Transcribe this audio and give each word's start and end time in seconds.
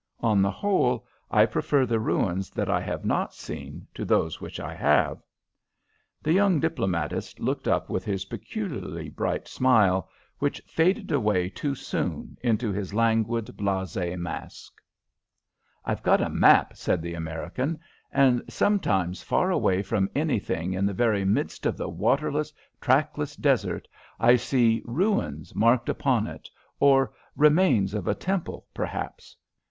On 0.21 0.41
the 0.41 0.49
whole, 0.49 1.05
I 1.29 1.45
prefer 1.45 1.85
the 1.85 1.99
ruins 1.99 2.49
that 2.49 2.71
I 2.71 2.81
have 2.81 3.05
not 3.05 3.35
seen 3.35 3.85
to 3.93 4.03
those 4.03 4.41
which 4.41 4.59
I 4.59 4.73
have." 4.73 5.21
The 6.23 6.33
young 6.33 6.59
diplomatist 6.59 7.39
looked 7.39 7.67
up 7.67 7.87
with 7.87 8.03
his 8.03 8.25
peculiarly 8.25 9.09
bright 9.09 9.47
smile, 9.47 10.09
which 10.39 10.59
faded 10.65 11.11
away 11.11 11.49
too 11.49 11.75
soon 11.75 12.35
into 12.41 12.71
his 12.71 12.95
languid, 12.95 13.45
blasé 13.55 14.17
mask. 14.17 14.81
"I've 15.85 16.01
got 16.01 16.19
a 16.19 16.29
map," 16.29 16.75
said 16.75 17.03
the 17.03 17.13
American, 17.13 17.79
"and 18.11 18.41
sometimes 18.49 19.21
far 19.21 19.51
away 19.51 19.83
from 19.83 20.09
anything 20.15 20.73
in 20.73 20.87
the 20.87 20.93
very 20.95 21.25
midst 21.25 21.67
of 21.67 21.77
the 21.77 21.87
waterless, 21.89 22.51
trackless 22.81 23.35
desert, 23.35 23.87
I 24.19 24.35
see 24.37 24.81
'ruins' 24.83 25.53
marked 25.53 25.89
upon 25.89 26.25
it 26.25 26.49
or 26.79 27.13
'remains 27.35 27.93
of 27.93 28.07
a 28.07 28.15
temple,' 28.15 28.65
perhaps. 28.73 29.37